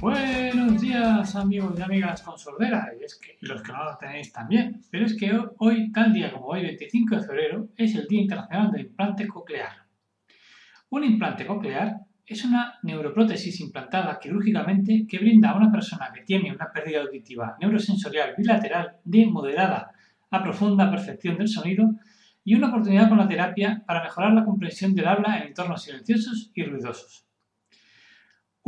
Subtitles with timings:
[0.00, 4.32] Buenos días amigos y amigas con sordera y, es que, los que no lo tenéis
[4.32, 4.80] también.
[4.92, 8.70] Pero es que hoy, tal día como hoy, 25 de febrero, es el Día Internacional
[8.70, 9.72] del Implante Coclear.
[10.90, 16.52] Un implante coclear es una neuroprótesis implantada quirúrgicamente que brinda a una persona que tiene
[16.52, 19.90] una pérdida auditiva neurosensorial bilateral de moderada
[20.30, 21.90] a profunda percepción del sonido
[22.44, 26.52] y una oportunidad con la terapia para mejorar la comprensión del habla en entornos silenciosos
[26.54, 27.27] y ruidosos.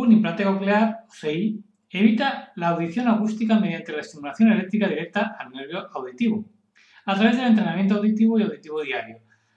[0.00, 1.60] Un implante coclear, CI,
[1.90, 6.44] evita la audición acústica mediante la estimulación eléctrica directa al nervio auditivo,
[7.04, 9.16] a través del entrenamiento auditivo y auditivo diario.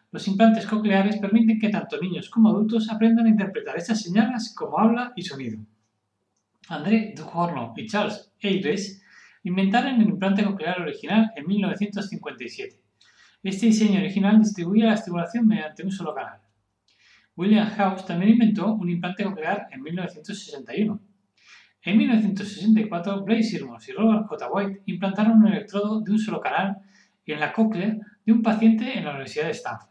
[0.09, 4.79] Los implantes cocleares permiten que tanto niños como adultos aprendan a interpretar estas señales como
[4.79, 5.59] habla y sonido.
[6.69, 9.03] André Duhorno y Charles Ayres
[9.43, 12.81] inventaron el implante coclear original en 1957.
[13.43, 16.41] Este diseño original distribuye la estimulación mediante un solo canal.
[17.35, 21.01] William House también inventó un implante coclear en 1961.
[21.83, 24.51] En 1964, Blaise Sirmos y Robert J.
[24.51, 26.77] White implantaron un electrodo de un solo canal
[27.33, 29.89] en la cóclea de un paciente en la Universidad de Stanford.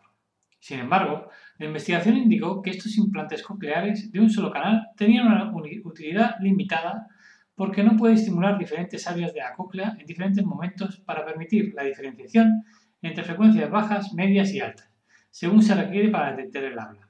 [0.58, 5.52] Sin embargo, la investigación indicó que estos implantes cocleares de un solo canal tenían una
[5.84, 7.06] utilidad limitada
[7.54, 11.84] porque no puede estimular diferentes áreas de la cóclea en diferentes momentos para permitir la
[11.84, 12.62] diferenciación
[13.02, 14.90] entre frecuencias bajas, medias y altas,
[15.30, 17.09] según se requiere para detectar el habla.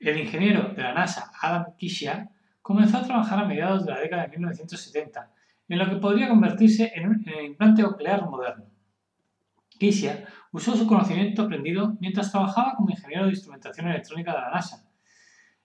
[0.00, 2.30] El ingeniero de la NASA, Adam Kishia,
[2.62, 5.30] comenzó a trabajar a mediados de la década de 1970
[5.68, 8.66] en lo que podría convertirse en un implante coclear moderno.
[9.78, 14.88] Kishia usó su conocimiento aprendido mientras trabajaba como ingeniero de instrumentación electrónica de la NASA.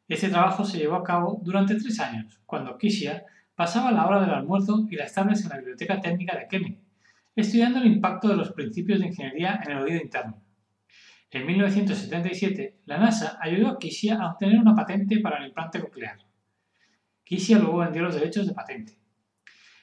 [0.08, 4.32] Este trabajo se llevó a cabo durante tres años, cuando Kishia pasaba la hora del
[4.32, 6.80] almuerzo y las tardes en la biblioteca técnica de Kemet,
[7.36, 10.42] estudiando el impacto de los principios de ingeniería en el oído interno.
[11.34, 16.20] En 1977, la NASA ayudó a Kishia a obtener una patente para el implante coclear.
[17.24, 19.00] Kishia luego vendió los derechos de patente.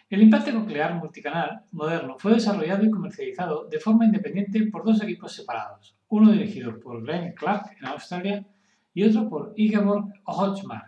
[0.09, 5.35] El implante coclear multicanal moderno fue desarrollado y comercializado de forma independiente por dos equipos
[5.35, 8.47] separados, uno dirigido por Glenn Clark en Australia
[8.95, 10.85] y otro por Ingeborg Hodgmar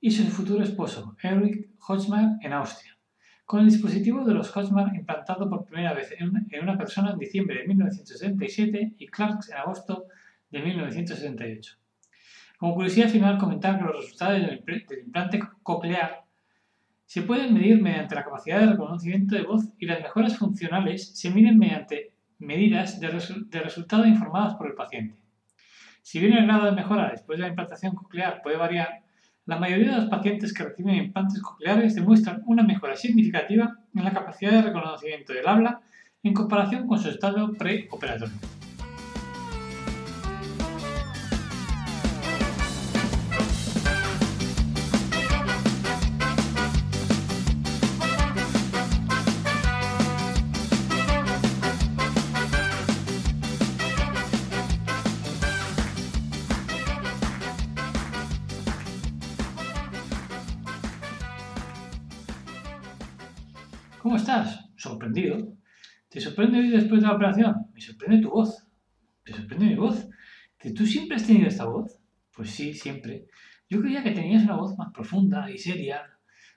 [0.00, 2.93] y su futuro esposo, Eric Hodgmar, en Austria
[3.44, 7.58] con el dispositivo de los Hodgman implantado por primera vez en una, persona en diciembre
[7.58, 10.06] de 1977 y Clarks en agosto
[10.50, 11.76] de 1978.
[12.58, 14.62] Como curiosidad final, comentar que los resultados del,
[15.04, 16.24] implante coclear
[17.04, 21.30] se pueden medir mediante la capacidad de reconocimiento de voz y las mejoras funcionales se
[21.30, 23.08] miden mediante medidas de,
[23.46, 25.18] de resultado informadas por el paciente.
[26.00, 29.02] Si bien el grado de mejora después de la implantación coclear puede variar,
[29.46, 34.12] la mayoría de los pacientes que reciben implantes cocleares demuestran una mejora significativa en la
[34.12, 35.80] capacidad de reconocimiento del habla
[36.22, 38.53] en comparación con su estado preoperatorio.
[64.04, 64.68] ¿Cómo estás?
[64.76, 65.56] Sorprendido.
[66.10, 67.68] ¿Te sorprende hoy después de la operación?
[67.72, 68.68] Me sorprende tu voz.
[69.24, 70.06] ¿Te sorprende mi voz?
[70.58, 71.98] ¿Que tú siempre has tenido esta voz?
[72.30, 73.24] Pues sí, siempre.
[73.66, 76.02] Yo creía que tenías una voz más profunda y seria,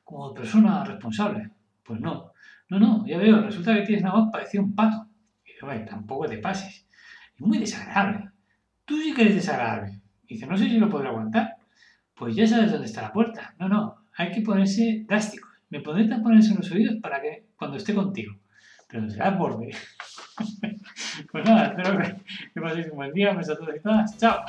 [0.03, 1.50] como persona responsable.
[1.83, 2.33] Pues no.
[2.68, 5.07] No, no, ya veo, resulta que tienes una voz parecida a un pato.
[5.45, 6.86] Y digo, tampoco te pases.
[7.33, 8.30] Es muy desagradable.
[8.83, 10.01] Tú sí que eres desagradable.
[10.27, 11.56] Y dice, no sé si lo podré aguantar.
[12.13, 13.56] Pues ya sabes dónde está la puerta.
[13.57, 17.77] No, no, hay que ponerse drástico me pondré tapones en los oídos para que cuando
[17.77, 18.36] esté contigo.
[18.88, 19.75] Pero será borde.
[21.31, 22.15] pues nada, espero que,
[22.54, 24.18] que paséis un buen día, un beso a todos y todas.
[24.18, 24.45] ¡Chao!